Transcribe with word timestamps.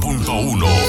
94.1. 0.00 0.79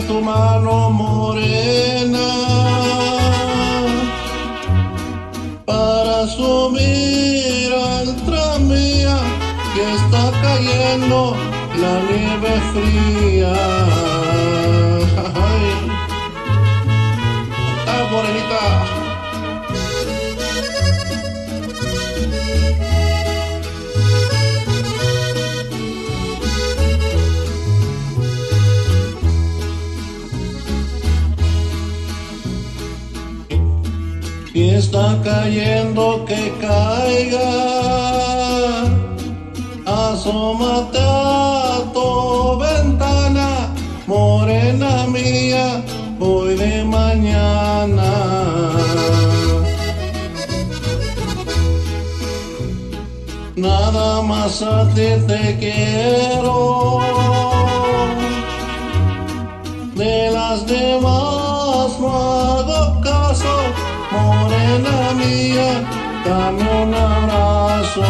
Tu 0.00 0.20
mano 0.20 0.90
morena 0.90 2.28
para 5.64 6.26
subir 6.26 7.72
al 7.72 8.16
tranvía 8.26 9.16
que 9.72 9.94
está 9.94 10.32
cayendo 10.42 11.36
la 11.80 11.94
nieve 12.10 12.60
fría. 12.72 14.03
Cayendo 35.22 36.24
que 36.28 36.52
caiga. 36.60 37.50
Asómate 39.86 40.98
a 41.00 41.82
tu 41.92 42.58
ventana, 42.58 43.48
morena 44.06 45.06
mía, 45.06 45.66
hoy 46.20 46.54
de 46.56 46.84
mañana. 46.84 48.10
Nada 53.56 54.22
más 54.22 54.62
a 54.62 54.88
ti 54.94 55.10
te 55.28 55.42
quiero. 55.60 57.00
De 59.94 60.30
las 60.32 60.66
demás 60.66 61.33
morena 64.78 65.14
mía, 65.14 65.84
dame 66.24 66.82
un 66.82 66.94
abrazo. 66.94 68.02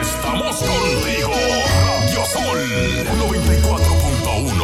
Estamos 0.00 0.56
contigo. 0.56 1.34
Radio 1.84 2.22
Sol 2.32 2.60
94.1. 3.18 4.60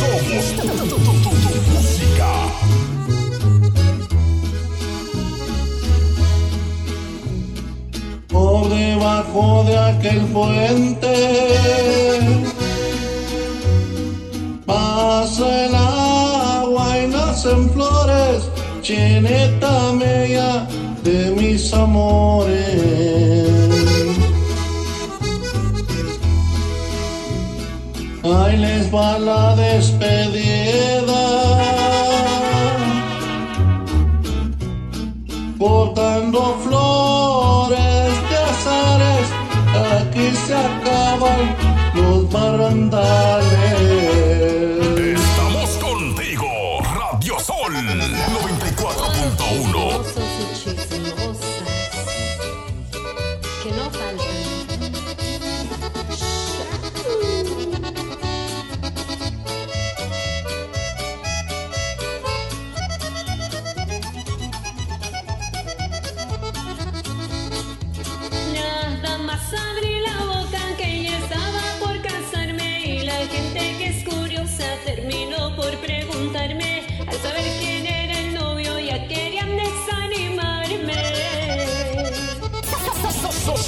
Somos 0.00 0.46
tu, 0.56 0.64
tu, 0.88 0.96
tu, 0.96 1.12
tu 1.22 1.30
música. 1.70 2.30
por 8.28 8.68
debajo 8.68 9.62
de 9.64 9.78
aquel 9.78 10.20
puente 10.26 11.14
pasa 15.34 15.64
el 15.64 15.74
agua 15.74 16.98
y 16.98 17.06
nacen 17.08 17.70
flores, 17.70 18.48
chineta 18.82 19.92
mía 19.92 20.66
de 21.02 21.30
mis 21.30 21.72
amores. 21.72 22.54
Ahí 28.22 28.56
les 28.56 28.94
va 28.94 29.18
la 29.18 29.56
despedida. 29.56 30.53
Abrí 69.56 70.00
la 70.00 70.24
boca 70.24 70.76
que 70.76 71.04
ya 71.04 71.18
estaba 71.18 71.62
por 71.80 72.00
casarme 72.02 72.82
y 72.84 72.98
la 73.04 73.16
gente 73.26 73.76
que 73.78 73.86
es 73.88 74.04
curiosa 74.04 74.64
terminó 74.84 75.54
por 75.56 75.76
preguntarme 75.78 76.86
al 77.06 77.16
saber 77.16 77.44
quién 77.60 77.86
era 77.86 78.18
el 78.18 78.34
novio 78.34 78.78
ya 78.80 79.06
querían 79.08 79.56
desanimarme. 79.56 81.02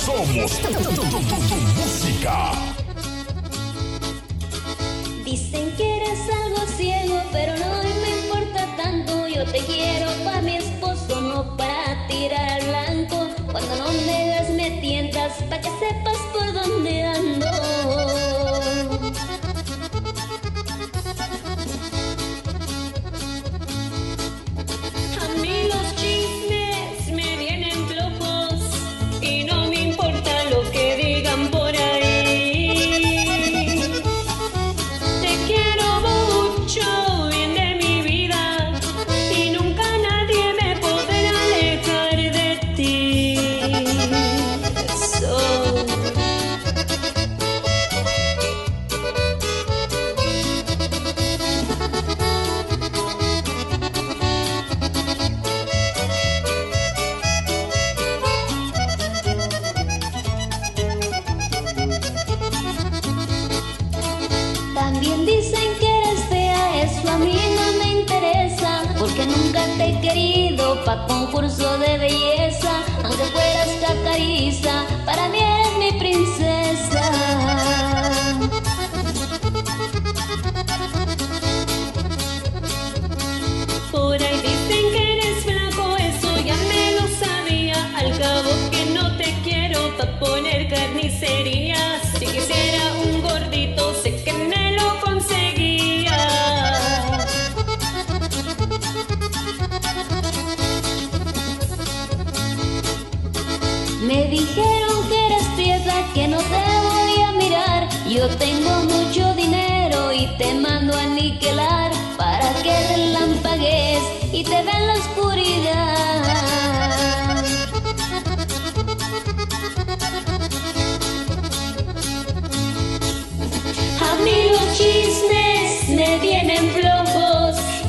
Somos 0.07 0.61
tu, 0.61 1.57
música. 1.79 2.53
Dicen 5.25 5.73
que 5.77 5.97
eres 5.97 6.21
algo 6.45 6.67
ciego, 6.77 7.21
pero 7.33 7.57
no 7.57 7.83
me 8.01 8.11
importa 8.21 8.67
tanto. 8.77 9.29
Yo 9.29 9.45
te 9.45 9.59
quiero 9.61 10.11
para 10.25 10.43
mi 10.43 10.57
esposo, 10.57 11.21
no 11.21 11.57
para 11.57 12.07
tirar 12.09 12.61
al 12.61 12.69
blanco. 12.69 13.29
Cuando 13.51 13.77
no 13.77 13.93
me 14.07 14.26
para 15.49 15.61
que 15.61 15.71
sepas 15.79 16.19
por 16.33 16.53
dónde 16.53 17.03
ando. 17.03 17.76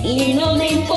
Y 0.03 0.33
no 0.33 0.55
me 0.55 0.67
importa 0.69 0.96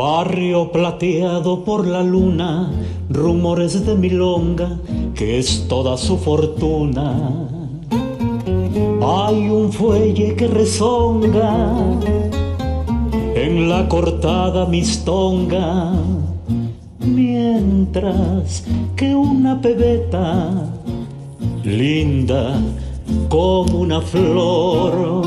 Barrio 0.00 0.72
plateado 0.72 1.62
por 1.62 1.86
la 1.86 2.02
luna, 2.02 2.72
rumores 3.10 3.84
de 3.84 3.94
milonga, 3.94 4.78
que 5.14 5.38
es 5.38 5.68
toda 5.68 5.98
su 5.98 6.16
fortuna. 6.16 7.46
Hay 9.02 9.50
un 9.50 9.70
fuelle 9.70 10.34
que 10.36 10.46
rezonga 10.46 11.76
en 13.34 13.68
la 13.68 13.86
cortada 13.90 14.64
mistonga, 14.64 15.92
mientras 17.00 18.64
que 18.96 19.14
una 19.14 19.60
pebeta 19.60 20.66
linda 21.62 22.58
como 23.28 23.80
una 23.80 24.00
flor 24.00 25.26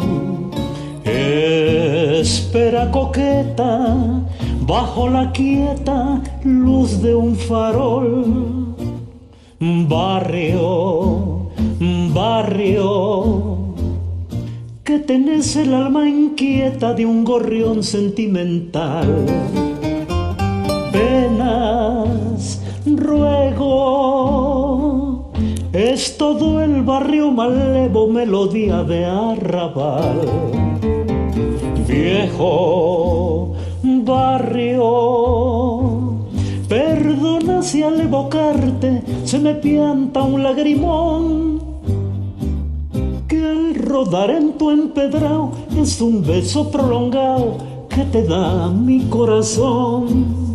espera 1.06 2.90
coqueta 2.90 4.23
bajo 4.66 5.10
la 5.10 5.32
quieta 5.32 6.22
luz 6.44 7.02
de 7.02 7.16
un 7.16 7.36
farol. 7.36 8.76
Barrio, 9.88 11.50
barrio, 12.14 13.74
que 14.84 15.00
tenés 15.00 15.56
el 15.56 15.74
alma 15.74 16.08
inquieta 16.10 16.94
de 16.94 17.06
un 17.06 17.24
gorrión 17.24 17.82
sentimental. 17.82 19.26
Penas, 20.92 22.62
ruego, 22.86 24.12
es 25.72 26.18
todo 26.18 26.62
el 26.62 26.82
barrio 26.84 27.32
malevo, 27.32 28.10
melodía 28.10 28.84
de 28.84 29.06
arrabal 29.06 30.20
viejo 31.88 33.53
barrio. 34.06 35.94
Perdona 36.68 37.62
si 37.62 37.84
al 37.84 38.02
evocarte 38.02 39.04
se 39.26 39.38
me 39.40 39.54
pianta 39.56 40.24
un 40.24 40.42
lagrimón 40.44 41.62
que 43.28 43.44
al 43.46 43.76
rodar 43.76 44.32
en 44.32 44.54
tu 44.54 44.72
empedrado 44.72 45.52
es 45.78 46.02
un 46.02 46.26
beso 46.26 46.72
prolongado 46.72 47.58
que 47.90 48.04
te 48.06 48.24
da 48.24 48.70
mi 48.70 49.02
corazón. 49.02 50.54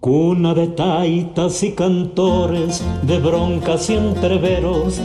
Cuna 0.00 0.54
de 0.54 0.68
taitas 0.68 1.62
y 1.62 1.72
cantores, 1.72 2.82
de 3.02 3.18
broncas 3.18 3.88
y 3.90 3.94
entreveros, 3.94 5.00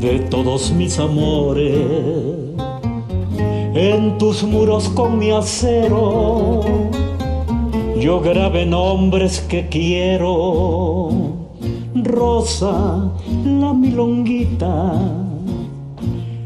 de 0.00 0.20
todos 0.20 0.72
mis 0.72 0.98
amores 0.98 2.43
en 3.74 4.18
tus 4.18 4.44
muros 4.44 4.88
con 4.88 5.18
mi 5.18 5.30
acero. 5.30 6.60
Yo 7.98 8.20
grabé 8.20 8.66
nombres 8.66 9.40
que 9.40 9.68
quiero. 9.68 11.08
Rosa, 11.94 13.12
la 13.44 13.72
milonguita, 13.72 15.00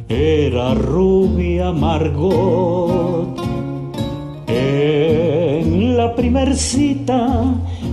era 0.08 0.74
rubia 0.74 1.72
Margot. 1.72 3.36
En 4.46 5.96
la 5.96 6.14
primer 6.14 6.54
cita, 6.56 7.44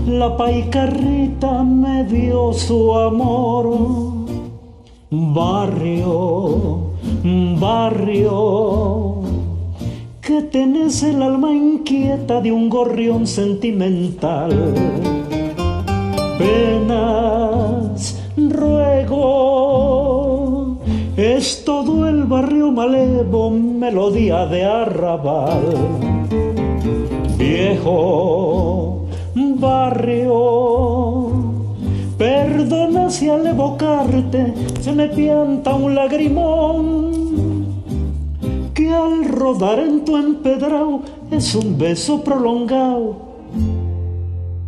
la 0.08 0.38
paicarrita 0.38 1.64
me 1.64 2.04
dio 2.06 2.54
su 2.54 2.94
amor. 2.94 3.78
Barrio, 5.10 6.92
barrio, 7.60 9.05
que 10.36 10.42
tenés 10.42 11.02
el 11.02 11.24
alma 11.24 11.54
inquieta 11.54 12.42
de 12.42 12.52
un 12.52 12.68
gorrión 12.68 13.26
sentimental. 13.26 14.52
Penas, 16.38 18.22
ruego, 18.36 19.22
es 21.16 21.64
todo 21.64 22.10
el 22.10 22.26
barrio 22.26 22.70
malevo, 22.70 23.50
melodía 23.50 24.46
de 24.48 24.66
arrabal. 24.66 25.74
Viejo 27.38 29.06
barrio, 29.58 31.32
Perdona 32.18 33.10
si 33.10 33.30
al 33.30 33.48
evocarte 33.48 34.54
se 34.82 34.92
me 34.92 35.08
pianta 35.08 35.76
un 35.76 35.96
lagrimón 35.96 37.16
que 38.86 38.94
al 38.94 39.26
rodar 39.26 39.80
en 39.80 40.06
tu 40.06 40.16
empedrado 40.16 41.02
es 41.32 41.56
un 41.56 41.76
beso 41.76 42.24
prolongado 42.24 43.18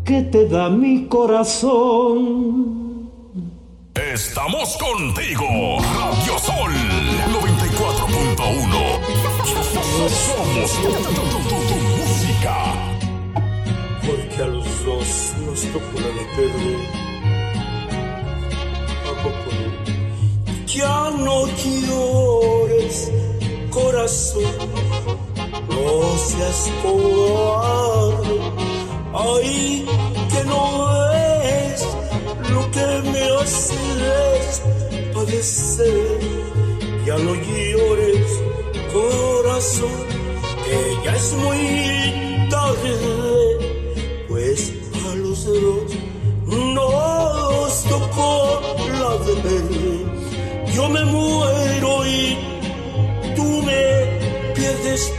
que 0.04 0.24
te 0.24 0.48
da 0.48 0.70
mi 0.70 1.06
corazón. 1.06 3.12
Estamos 3.94 4.76
contigo. 4.78 5.46
Radio 6.00 6.40
Sol 6.40 6.72
94.1. 7.32 10.10
Somos 10.10 10.72
tu, 10.72 10.88
tu- 10.88 10.94
tu- 11.04 11.50
tu- 11.50 11.64
tu 11.68 11.76
música. 12.00 12.56
porque 14.02 14.38
a 14.42 14.48
los 14.48 14.66
dos 14.86 15.34
nos 15.46 15.62
tocó 15.74 15.96
la 15.96 16.10
de 16.18 16.26
perder. 16.36 16.82
¿A 19.06 19.08
poco 19.22 19.50
no? 19.54 19.68
Ya 20.66 20.98
no 21.12 21.38
llores, 21.48 22.17
no 25.70 26.18
seas 26.18 26.72
cobarde. 26.84 28.36
Ay, 29.14 29.86
que 30.32 30.44
no 30.46 30.88
ves 30.88 31.82
lo 32.52 32.72
que 32.72 33.10
me 33.12 33.24
haces 33.40 34.62
padecer. 35.14 36.20
Ya 37.06 37.18
no 37.18 37.34
llores, 37.36 38.30
corazón, 38.94 40.06
que 40.66 40.78
ya 41.04 41.16
es 41.16 41.34
muy 41.34 42.50
tarde 42.50 43.78
pues 44.28 44.74
a 45.10 45.16
los 45.16 45.46
dos 45.46 45.96
nos 46.46 47.84
tocó 47.84 48.62
la 49.00 49.18
de. 49.26 50.06
Yo 50.74 50.88
me 50.90 51.04
muero 51.06 52.06
y 52.06 52.47
pierdes 54.88 55.12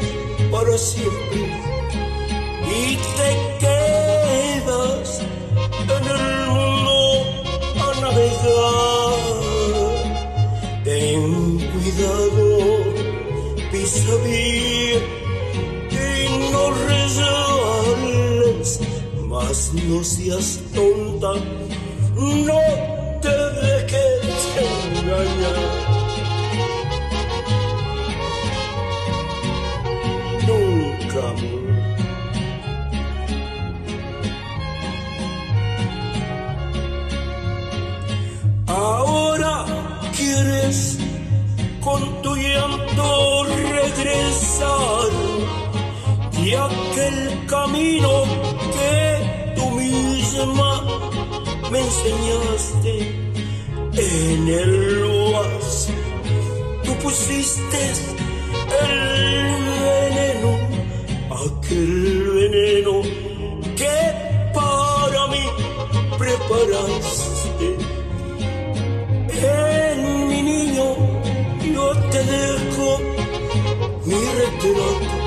para 0.51 0.79
siempre 0.79 1.41
y 2.65 2.97
te 2.97 3.31
quedas 3.61 5.21
en 5.83 6.05
el 6.09 6.27
mundo 6.49 6.97
a 7.77 7.87
navegar. 8.01 9.19
Ten 10.85 11.23
cuidado, 11.73 12.47
pisa 13.71 14.15
bien 14.25 15.03
y 15.91 15.95
no 16.51 16.63
resbales, 16.89 18.69
mas 19.27 19.59
no 19.75 19.99
seas 20.05 20.49
tonta, 20.75 21.33
no 22.17 22.98
el 54.51 55.01
luas. 55.01 55.89
Tú 56.85 56.93
pusiste 57.03 57.81
el 58.85 58.99
veneno, 59.87 60.51
aquel 61.45 62.31
veneno 62.35 63.03
que 63.77 63.97
para 64.55 65.27
mí 65.29 65.45
preparaste. 66.19 67.77
En 69.41 70.29
mi 70.29 70.43
niño 70.43 70.97
yo 71.75 71.93
te 72.11 72.21
dejo 72.25 72.99
mi 74.05 74.21
retrato. 74.39 75.19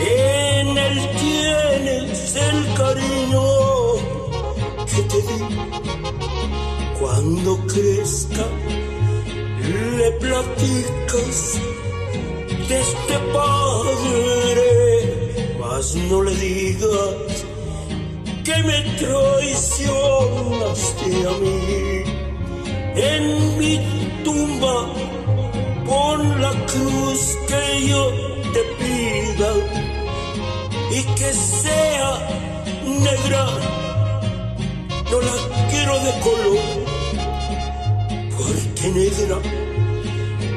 En 0.00 0.78
él 0.78 1.10
tienes 1.20 2.36
el 2.36 2.74
cariño 2.74 3.42
que 4.86 5.02
te 5.02 5.22
di. 5.22 5.91
Cuando 7.02 7.50
crezca, 7.66 8.46
le 9.98 10.08
platicas 10.20 11.58
de 12.68 12.76
este 12.80 13.18
padre, 13.32 14.70
mas 15.58 15.96
no 15.96 16.22
le 16.22 16.32
digas 16.36 17.44
que 18.44 18.62
me 18.62 18.82
traicionaste 19.00 21.26
a 21.26 21.32
mí. 21.42 22.04
En 22.94 23.58
mi 23.58 23.80
tumba 24.22 24.86
pon 25.84 26.40
la 26.40 26.52
cruz 26.70 27.36
que 27.48 27.88
yo 27.88 28.12
te 28.54 28.62
pida 28.78 29.50
y 30.92 31.02
que 31.16 31.32
sea 31.32 32.12
negra. 32.86 33.44
No 35.10 35.18
la 35.20 35.36
quiero 35.68 35.94
de 35.98 36.12
color, 36.20 36.91
porque 38.46 38.88
negra 38.90 39.38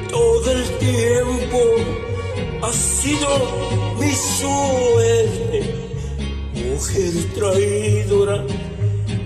todo 0.10 0.52
el 0.52 0.64
tiempo 0.78 1.60
ha 2.64 2.72
sido 2.72 3.30
mi 4.00 4.12
suerte. 4.12 5.60
Mujer 6.54 7.14
traidora, 7.36 8.44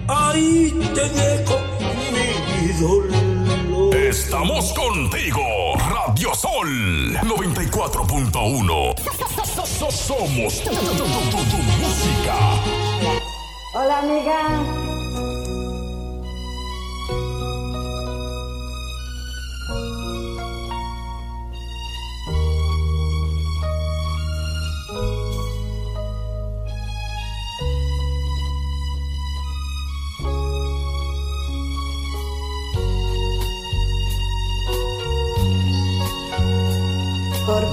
ahí 0.07 0.71
te 0.93 1.09
dejo 1.09 1.55
mi 2.11 2.79
dolor. 2.79 3.95
Estamos 3.95 4.73
contigo, 4.73 5.41
Radio 5.89 6.33
Sol 6.35 6.67
94.1. 7.23 8.95
Somos 9.91 10.63
tu, 10.63 10.69
tu- 10.69 10.75
tu- 10.75 11.29
tu- 11.31 11.45
tu 11.51 11.57
música. 11.57 12.35
Hola 13.73 13.99
amiga. 13.99 14.98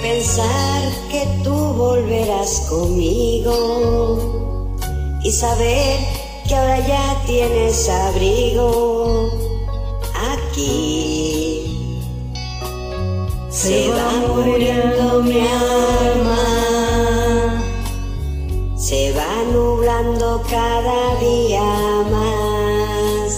Pensar 0.07 0.83
que 1.11 1.27
tú 1.43 1.57
volverás 1.75 2.61
conmigo 2.71 3.57
y 5.25 5.33
saber 5.33 5.99
que 6.47 6.55
ahora 6.55 6.79
ya 6.87 7.23
tienes 7.27 7.89
abrigo 7.89 9.31
aquí. 10.33 11.73
Se 13.51 13.89
va 13.89 14.13
muriendo 14.29 15.23
mi 15.23 15.41
alma, 15.41 16.45
se 18.77 19.13
va 19.13 19.43
nublando 19.53 20.41
cada 20.49 21.17
día 21.19 21.65
más 22.13 23.33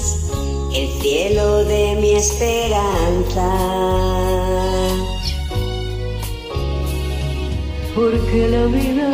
el 0.75 0.89
cielo 1.01 1.65
de 1.65 1.97
mi 2.01 2.11
esperanza. 2.11 3.49
Porque 7.99 8.49
la 8.49 8.65
vida 8.67 9.11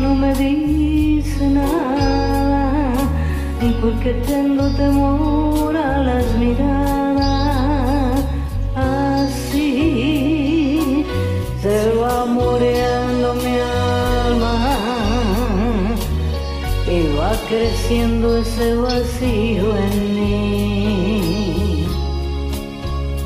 no 0.00 0.14
me 0.14 0.32
dice 0.34 1.44
nada 1.48 2.92
y 3.60 3.68
porque 3.80 4.12
tengo 4.32 4.64
temor 4.76 5.76
a 5.76 5.98
las 6.08 6.26
miradas. 6.38 8.24
Así 8.76 9.84
se 11.62 11.94
va 12.00 12.24
muriendo 12.26 13.34
mi 13.44 13.56
alma 14.28 14.56
y 16.94 16.98
va 17.18 17.32
creciendo 17.48 18.38
ese 18.38 18.76
vacío 18.76 19.66
en 19.88 19.96
mí 20.16 21.86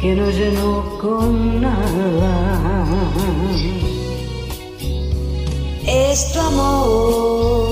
que 0.01 0.15
no 0.15 0.27
lleno 0.31 0.71
con 1.03 1.61
nada 1.61 2.46
es 6.17 6.33
tu 6.33 6.41
amor 6.41 7.66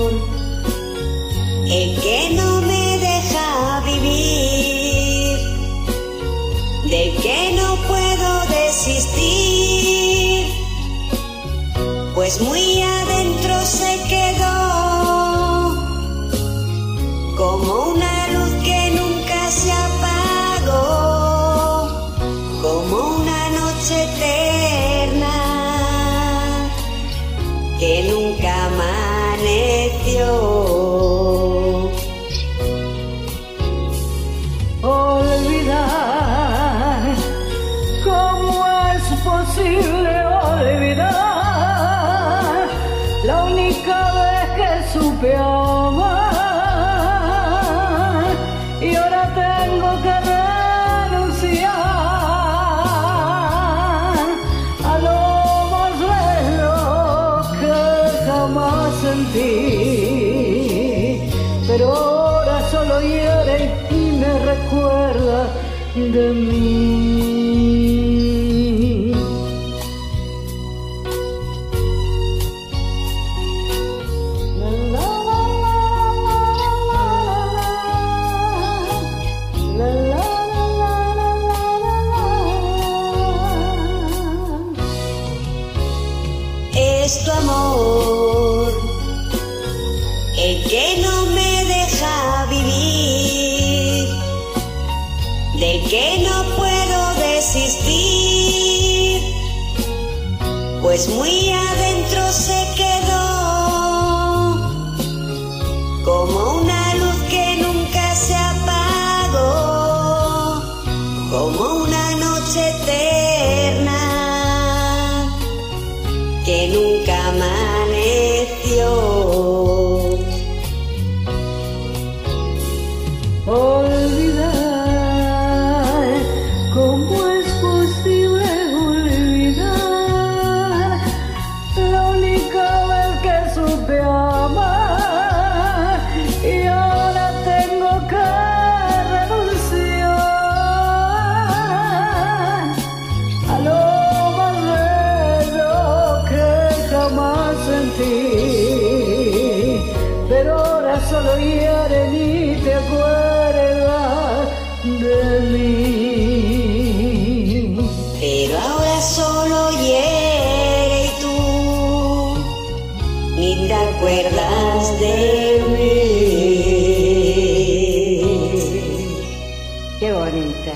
bonita. 170.25 170.73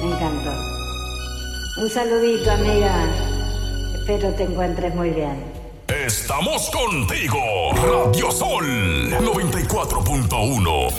Me 0.00 0.08
encantó. 0.12 0.52
Un 1.80 1.88
saludito, 1.88 2.50
amiga. 2.50 3.06
Espero 3.94 4.30
te 4.34 4.42
encuentres 4.44 4.94
muy 4.94 5.10
bien. 5.10 5.62
Estamos 5.88 6.70
contigo, 6.70 7.38
Radio 7.74 8.30
Sol 8.30 8.66
94.1. 9.10 10.90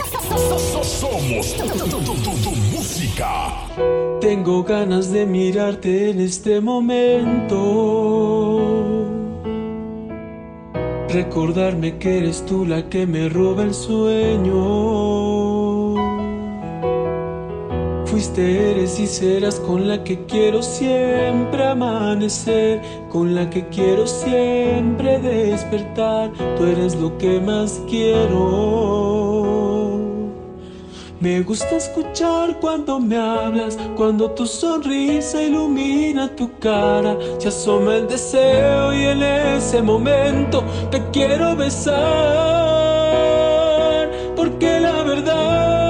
Somos 0.84 1.54
tu, 1.58 1.68
tu, 1.68 1.88
tu, 1.90 2.14
tu, 2.16 2.32
tu 2.44 2.52
música. 2.72 3.52
Tengo 4.20 4.64
ganas 4.64 5.12
de 5.12 5.26
mirarte 5.26 6.10
en 6.12 6.22
este 6.22 6.62
momento. 6.62 7.60
Recordarme 11.10 11.98
que 12.00 12.18
eres 12.20 12.46
tú 12.46 12.66
la 12.66 12.90
que 12.90 13.06
me 13.06 13.30
roba 13.30 13.64
el 13.64 13.74
sueño. 13.74 15.03
Eres 18.24 19.00
y 19.02 19.08
serás 19.08 19.60
con 19.60 19.86
la 19.88 20.02
que 20.06 20.26
quiero 20.26 20.64
siempre 20.64 21.68
amanecer, 21.68 22.82
con 23.10 23.36
la 23.36 23.50
que 23.50 23.68
quiero 23.68 24.08
siempre 24.08 25.20
despertar. 25.20 26.32
Tú 26.58 26.64
eres 26.64 26.96
lo 26.96 27.18
que 27.18 27.42
más 27.42 27.82
quiero. 27.90 29.44
Me 31.20 31.42
gusta 31.42 31.76
escuchar 31.76 32.62
cuando 32.62 32.98
me 33.00 33.18
hablas, 33.18 33.78
cuando 33.98 34.32
tu 34.32 34.46
sonrisa 34.46 35.44
ilumina 35.44 36.34
tu 36.34 36.58
cara, 36.60 37.18
se 37.40 37.50
asoma 37.50 37.98
el 37.98 38.08
deseo 38.08 38.94
y 38.94 39.04
en 39.06 39.22
ese 39.22 39.82
momento 39.82 40.64
te 40.90 41.02
quiero 41.12 41.58
besar, 41.58 42.00
porque 44.36 44.80
la 44.80 45.04
verdad 45.04 45.83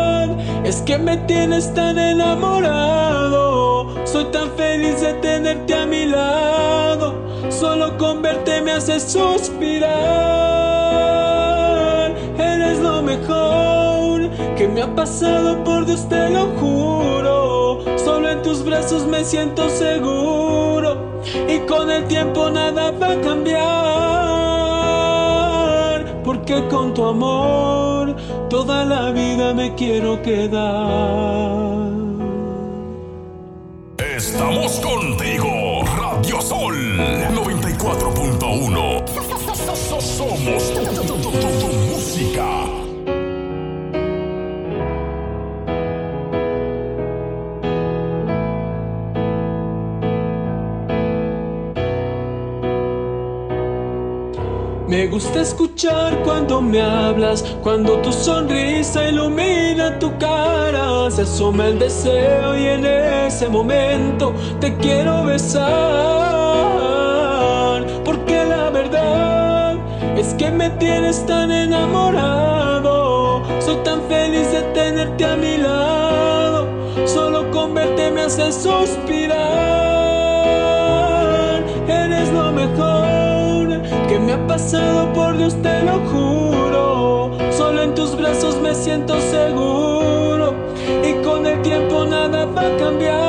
es 0.73 0.81
que 0.81 0.97
me 0.97 1.17
tienes 1.17 1.71
tan 1.75 1.99
enamorado, 1.99 3.93
soy 4.05 4.25
tan 4.31 4.49
feliz 4.57 4.99
de 5.01 5.13
tenerte 5.13 5.75
a 5.75 5.85
mi 5.85 6.05
lado, 6.05 7.13
solo 7.49 7.95
con 7.99 8.23
verte 8.23 8.59
me 8.61 8.71
hace 8.71 8.99
suspirar, 8.99 9.91
eres 12.39 12.79
lo 12.79 13.03
mejor 13.03 14.31
que 14.57 14.67
me 14.67 14.81
ha 14.81 14.95
pasado 14.95 15.63
por 15.63 15.85
Dios 15.85 16.09
te 16.09 16.31
lo 16.31 16.47
juro. 16.59 17.83
Solo 17.97 18.31
en 18.31 18.41
tus 18.41 18.65
brazos 18.65 19.05
me 19.05 19.23
siento 19.23 19.69
seguro. 19.69 21.21
Y 21.47 21.59
con 21.67 21.91
el 21.91 22.05
tiempo 22.07 22.49
nada 22.49 22.91
va 22.91 23.11
a 23.11 23.21
cambiar. 23.21 23.53
Porque 26.23 26.67
con 26.67 26.93
tu 26.93 27.05
amor 27.05 27.92
toda 28.53 28.85
la 28.85 29.09
vida 29.09 29.51
me 29.55 29.73
quiero 29.73 30.21
quedar. 30.21 31.89
Estamos 34.15 34.79
contigo, 34.79 35.52
gusta 55.13 55.41
escuchar 55.41 56.23
cuando 56.23 56.59
me 56.59 56.81
hablas, 56.81 57.43
cuando 57.61 57.99
tu 57.99 58.11
sonrisa 58.11 59.07
ilumina 59.07 59.99
tu 59.99 60.17
cara, 60.17 61.11
se 61.11 61.21
asoma 61.21 61.67
el 61.67 61.77
deseo 61.77 62.57
y 62.57 62.65
en 62.65 62.83
ese 62.83 63.47
momento 63.47 64.33
te 64.59 64.75
quiero 64.77 65.25
besar, 65.25 65.69
porque 68.03 68.43
la 68.43 68.71
verdad 68.71 69.75
es 70.17 70.33
que 70.33 70.49
me 70.49 70.71
tienes 70.71 71.23
tan 71.27 71.51
enamorado, 71.51 73.43
soy 73.61 73.75
tan 73.83 74.01
feliz 74.09 74.51
de 74.51 74.63
tenerte 74.73 75.25
a 75.25 75.35
mi 75.35 75.57
lado, 75.57 76.67
solo 77.05 77.51
con 77.51 77.75
verte 77.75 78.09
me 78.09 78.21
hace 78.21 78.41
pasado 84.53 85.11
por 85.13 85.35
Dios 85.35 85.55
te 85.63 85.81
lo 85.81 85.99
juro. 86.11 87.31
Solo 87.57 87.81
en 87.81 87.95
tus 87.95 88.15
brazos 88.15 88.61
me 88.61 88.75
siento 88.75 89.19
seguro. 89.19 90.53
Y 91.03 91.23
con 91.23 91.47
el 91.47 91.59
tiempo 91.63 92.05
nada 92.05 92.45
va 92.45 92.61
a 92.61 92.77
cambiar 92.77 93.22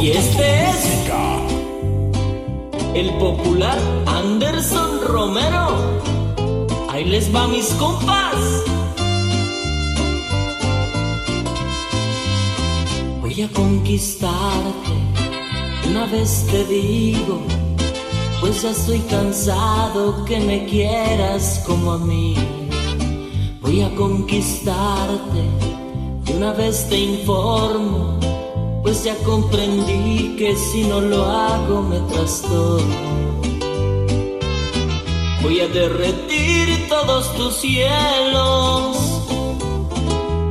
Y 0.00 0.10
este 0.10 0.64
es 0.64 0.96
el 2.94 3.10
popular 3.18 3.78
Anderson 4.06 5.00
Romero. 5.06 6.00
Ahí 6.90 7.04
les 7.04 7.34
va 7.34 7.48
mis 7.48 7.66
compas. 7.74 8.36
Voy 13.20 13.42
a 13.42 13.48
conquistarte, 13.48 14.92
una 15.88 16.06
vez 16.06 16.46
te 16.50 16.64
digo, 16.64 17.40
pues 18.40 18.62
ya 18.62 18.70
estoy 18.70 19.00
cansado 19.00 20.24
que 20.24 20.40
me 20.40 20.66
quieras 20.66 21.62
como 21.66 21.92
a 21.92 21.98
mí. 21.98 22.34
Voy 23.60 23.82
a 23.82 23.94
conquistarte, 23.94 25.42
de 26.24 26.36
una 26.36 26.52
vez 26.52 26.86
te 26.88 26.98
informo, 26.98 28.15
pues 28.86 29.02
ya 29.02 29.16
comprendí 29.24 30.36
que 30.38 30.54
si 30.54 30.84
no 30.84 31.00
lo 31.00 31.24
hago 31.24 31.82
me 31.82 31.98
trastorno. 32.02 33.40
Voy 35.42 35.58
a 35.58 35.66
derretir 35.66 36.88
todos 36.88 37.34
tus 37.34 37.56
cielos. 37.56 38.96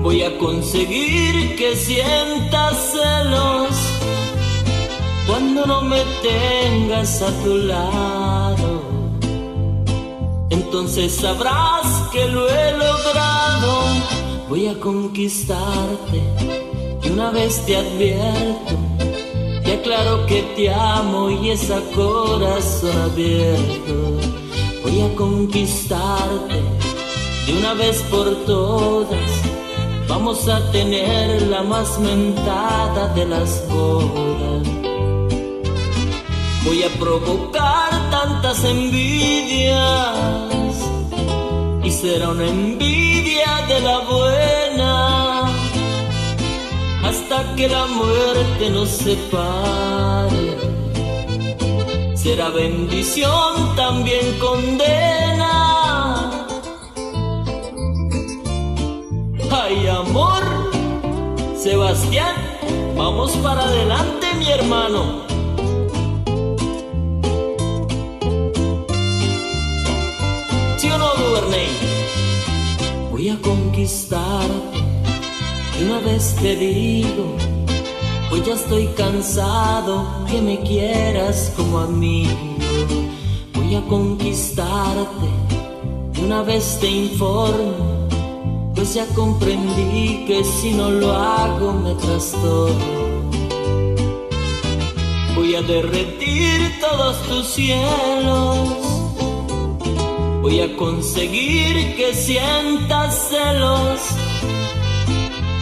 Voy 0.01 0.23
a 0.23 0.37
conseguir 0.37 1.55
que 1.55 1.77
sientas 1.77 2.91
celos 2.91 3.69
cuando 5.27 5.65
no 5.65 5.81
me 5.83 6.01
tengas 6.21 7.21
a 7.21 7.31
tu 7.41 7.55
lado. 7.55 8.81
Entonces 10.49 11.15
sabrás 11.15 12.09
que 12.11 12.27
lo 12.27 12.49
he 12.49 12.71
logrado. 12.73 13.71
Voy 14.49 14.67
a 14.67 14.77
conquistarte 14.77 16.64
y 17.05 17.09
una 17.09 17.31
vez 17.31 17.65
te 17.65 17.77
advierto. 17.77 18.75
Te 19.63 19.73
aclaro 19.73 20.25
que 20.25 20.41
te 20.55 20.73
amo 20.73 21.29
y 21.29 21.51
es 21.51 21.69
a 21.71 21.81
corazón 21.95 22.97
abierto. 22.97 24.19
Voy 24.83 25.01
a 25.01 25.15
conquistarte 25.15 26.61
de 27.45 27.57
una 27.57 27.73
vez 27.73 28.01
por 28.03 28.45
todas. 28.45 29.31
Vamos 30.07 30.47
a 30.47 30.71
tener 30.71 31.41
la 31.43 31.63
más 31.63 31.99
mentada 31.99 33.13
de 33.13 33.25
las 33.25 33.67
bodas. 33.69 34.67
Voy 36.63 36.83
a 36.83 36.89
provocar 36.99 37.89
tantas 38.09 38.63
envidias 38.63 40.15
y 41.83 41.91
será 41.91 42.29
una 42.29 42.47
envidia 42.47 43.65
de 43.67 43.81
la 43.81 43.99
buena 43.99 45.14
hasta 47.15 47.55
que 47.55 47.69
la 47.69 47.85
muerte 47.85 48.69
nos 48.69 48.89
separe. 48.89 50.57
Será 52.13 52.49
bendición, 52.49 53.75
también 53.75 54.37
condena. 54.39 55.51
Ay, 59.51 59.87
amor, 59.87 60.43
Sebastián, 61.57 62.35
vamos 62.97 63.31
para 63.37 63.63
adelante, 63.63 64.27
mi 64.37 64.49
hermano. 64.51 65.25
¿Sí 70.77 70.89
o 70.89 70.97
no, 70.97 71.13
Duvernay? 71.15 71.69
Voy 73.11 73.29
a 73.29 73.37
conquistarte 73.41 74.84
una 75.81 75.99
vez 75.99 76.35
te 76.41 76.55
digo, 76.55 77.35
hoy 78.31 78.41
ya 78.45 78.53
estoy 78.53 78.87
cansado 78.95 80.05
que 80.29 80.41
me 80.41 80.61
quieras 80.61 81.51
como 81.55 81.79
amigo. 81.79 82.31
Voy 83.53 83.75
a 83.75 83.81
conquistarte 83.81 85.27
una 86.21 86.41
vez 86.43 86.77
te 86.79 86.89
informo, 86.89 88.07
pues 88.73 88.93
ya 88.93 89.05
comprendí 89.07 90.25
que 90.25 90.43
si 90.43 90.71
no 90.71 90.89
lo 90.89 91.11
hago 91.13 91.73
me 91.73 91.93
trastorno. 91.95 93.05
Voy 95.35 95.55
a 95.55 95.61
derretir 95.61 96.79
todos 96.79 97.21
tus 97.23 97.47
cielos. 97.47 98.57
Voy 100.41 100.61
a 100.61 100.75
conseguir 100.77 101.95
que 101.95 102.13
sientas 102.13 103.29
celos 103.29 104.01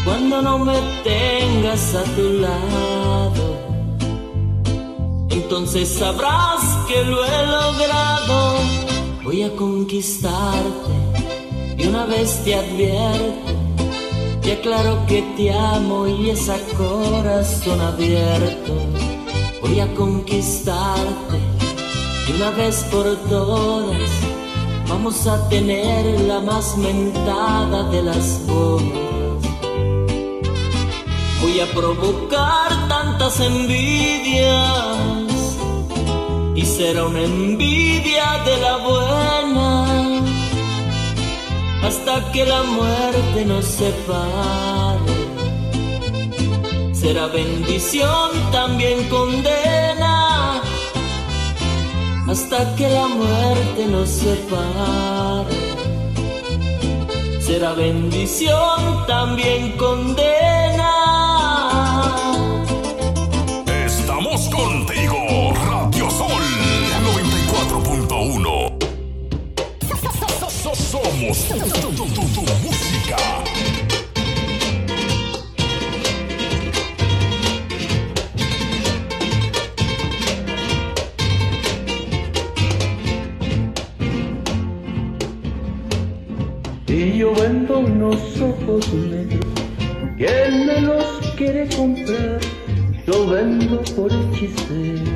cuando 0.03 0.41
no 0.41 0.59
me 0.59 0.77
tengas 1.03 1.95
a 1.95 2.03
tu 2.15 2.29
lado. 2.33 3.43
Entonces 5.29 5.89
sabrás 5.89 6.61
que 6.87 7.03
lo 7.03 7.23
he 7.23 7.45
logrado. 7.45 8.55
Voy 9.23 9.43
a 9.43 9.55
conquistarte 9.55 10.93
y 11.77 11.87
una 11.87 12.05
vez 12.05 12.43
te 12.43 12.55
advierto. 12.55 13.53
Te 14.41 14.53
aclaro 14.53 15.05
que 15.07 15.21
te 15.37 15.53
amo 15.53 16.05
y 16.05 16.29
es 16.31 16.51
corazón 16.77 17.79
abierto. 17.79 18.73
Voy 19.61 19.79
a 19.79 19.93
conquistarte 19.95 21.37
y 22.27 22.33
una 22.33 22.51
vez 22.51 22.83
por 22.91 23.15
todas 23.29 24.09
vamos 24.89 25.25
a 25.27 25.47
tener 25.49 26.19
la 26.21 26.41
más 26.41 26.77
mentada 26.77 27.89
de 27.89 28.03
las 28.03 28.45
bodas. 28.45 29.22
Voy 31.43 31.59
a 31.59 31.65
provocar 31.73 32.87
tantas 32.87 33.41
envidias 33.41 34.57
y 36.55 36.65
será 36.65 37.03
una 37.03 37.21
envidia 37.21 38.41
de 38.45 38.57
la 38.61 38.77
buena 38.77 40.21
hasta 41.85 42.31
que 42.31 42.45
la 42.45 42.63
muerte 42.63 43.43
nos 43.45 43.65
separe. 43.65 45.13
Será 46.93 47.27
bendición, 47.27 48.29
también 48.53 49.09
condena 49.09 50.61
hasta 52.25 52.73
que 52.77 52.87
la 52.87 53.07
muerte 53.09 53.85
nos 53.87 54.07
separe. 54.07 55.57
Será 57.41 57.73
bendición, 57.73 59.05
también 59.07 59.73
condena. 59.75 60.42
Comprar? 91.75 92.39
Yo 93.05 93.27
vendo 93.27 93.81
por 93.95 94.11
hechicero, 94.11 95.11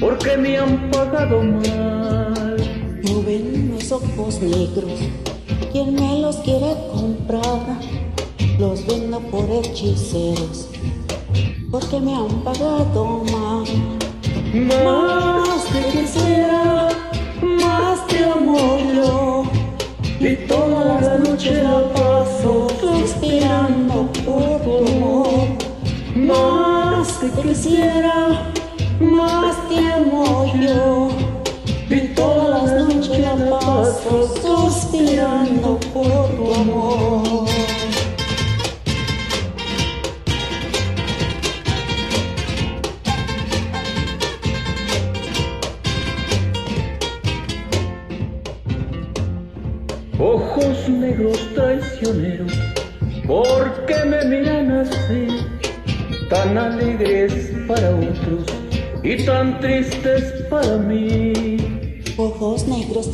porque 0.00 0.36
me 0.36 0.58
han 0.58 0.90
pagado 0.90 1.42
mal. 1.42 2.56
Yo 3.02 3.22
vendo 3.22 3.74
unos 3.74 3.92
ojos 3.92 4.40
negros, 4.42 4.98
¿quién 5.70 5.94
me 5.94 6.20
los 6.20 6.36
quiere 6.36 6.74
comprar? 6.92 7.78
Los 8.58 8.86
vendo 8.86 9.20
por 9.20 9.48
hechiceros, 9.50 10.68
porque 11.70 12.00
me 12.00 12.14
han 12.14 12.42
pagado 12.42 13.24
mal. 13.32 13.64
Más 14.52 15.21
quisiera, 27.52 28.51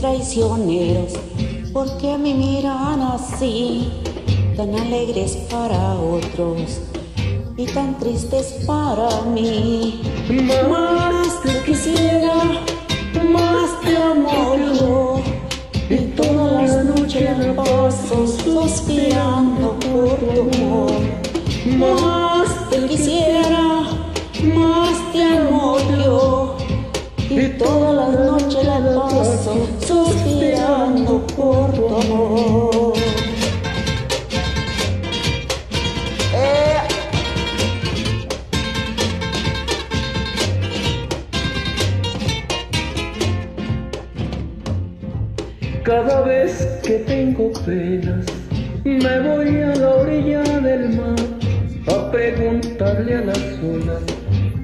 traicioneros, 0.01 1.15
¿por 1.73 1.97
qué 1.99 2.17
me 2.17 2.35
miran 2.35 3.03
así? 3.03 3.91
Tan 4.57 4.75
alegres 4.75 5.37
para 5.51 5.95
otros 5.95 6.81
y 7.57 7.67
tan 7.67 7.99
tristes 7.99 8.65
para 8.67 9.23
mí. 9.23 10.01
Más 10.71 11.43
te 11.43 11.63
quisiera, 11.65 12.35
más 13.31 13.81
te 13.83 13.97
amo 13.97 14.57
yo. 14.81 15.21
Y 15.91 15.97
todas 16.17 16.71
las 16.71 16.85
noches 16.85 17.29
paso 17.57 18.27
suspirando 18.27 19.77
por 19.81 20.19
tu 20.19 20.65
amor. 21.77 22.08
Tengo 47.39 47.53
penas, 47.65 48.27
me 48.85 49.21
voy 49.21 49.63
a 49.63 49.77
la 49.77 49.95
orilla 49.95 50.43
del 50.43 50.89
mar 50.97 51.17
a 51.87 52.11
preguntarle 52.11 53.15
a 53.15 53.21
las 53.21 53.39
olas 53.63 54.03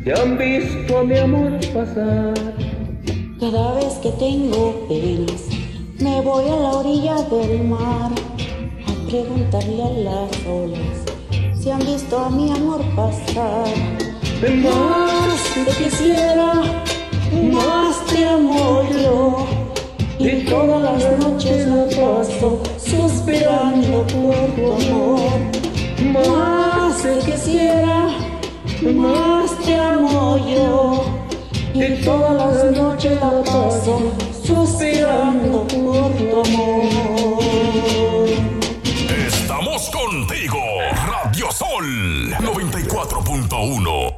si 0.02 0.10
han 0.10 0.36
visto 0.36 0.98
a 0.98 1.04
mi 1.04 1.16
amor 1.16 1.52
pasar. 1.72 2.34
Cada 3.38 3.74
vez 3.74 3.94
que 4.02 4.10
tengo 4.18 4.86
penas, 4.88 5.42
me 6.00 6.20
voy 6.20 6.46
a 6.46 6.56
la 6.56 6.70
orilla 6.72 7.22
del 7.22 7.62
mar 7.62 8.10
a 8.10 9.08
preguntarle 9.08 9.82
a 9.82 9.90
las 10.08 10.46
olas 10.46 10.96
si 11.54 11.70
han 11.70 11.78
visto 11.78 12.18
a 12.18 12.28
mi 12.28 12.50
amor 12.50 12.82
pasar. 12.96 13.68
Más 14.42 15.38
te 15.64 15.84
quisiera, 15.84 16.52
las 20.18 21.18
noches 21.18 21.66
la 21.66 21.84
paso 21.86 22.62
suspirando 22.78 24.06
por 24.06 24.34
tu 24.54 24.72
amor. 24.72 25.30
Más 26.12 27.02
te 27.02 27.18
quisiera, 27.18 28.08
más 28.94 29.58
te 29.64 29.74
amo 29.74 30.36
yo. 30.38 31.04
Y 31.74 32.04
todas 32.04 32.34
las 32.34 32.76
noches 32.76 33.20
la 33.20 33.42
paso 33.42 34.12
suspirando 34.42 35.66
por 35.66 36.12
tu 36.12 36.40
amor. 36.40 37.34
Estamos 39.26 39.90
contigo, 39.90 40.60
Radio 41.06 41.50
Sol 41.50 42.30
94.1. 42.40 44.13